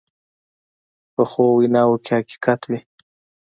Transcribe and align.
پخو 1.13 1.45
ویناوو 1.57 2.01
کې 2.03 2.11
حقیقت 2.17 2.61
وي 2.69 2.79